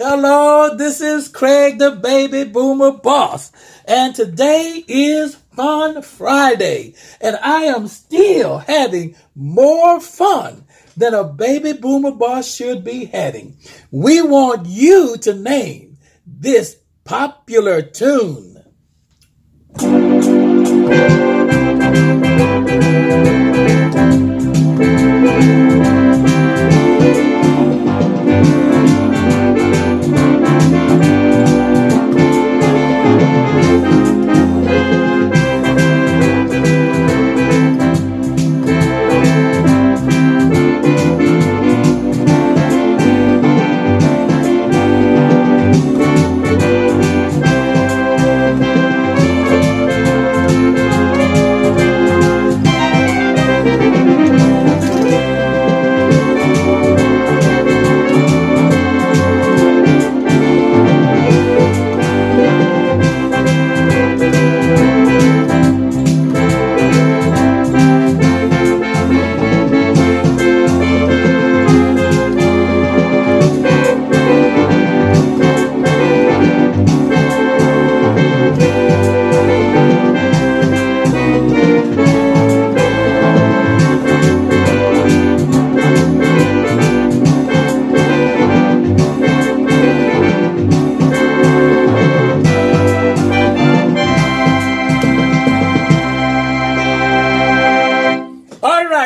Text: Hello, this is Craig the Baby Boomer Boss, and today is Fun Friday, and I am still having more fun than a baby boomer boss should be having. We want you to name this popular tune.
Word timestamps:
Hello, 0.00 0.76
this 0.76 1.00
is 1.00 1.26
Craig 1.26 1.80
the 1.80 1.90
Baby 1.90 2.44
Boomer 2.44 2.92
Boss, 2.92 3.50
and 3.84 4.14
today 4.14 4.84
is 4.86 5.34
Fun 5.56 6.02
Friday, 6.02 6.94
and 7.20 7.36
I 7.42 7.62
am 7.64 7.88
still 7.88 8.58
having 8.58 9.16
more 9.34 10.00
fun 10.00 10.66
than 10.96 11.14
a 11.14 11.24
baby 11.24 11.72
boomer 11.72 12.12
boss 12.12 12.48
should 12.48 12.84
be 12.84 13.06
having. 13.06 13.56
We 13.90 14.22
want 14.22 14.68
you 14.68 15.16
to 15.16 15.34
name 15.34 15.98
this 16.24 16.76
popular 17.02 17.82
tune. 17.82 18.57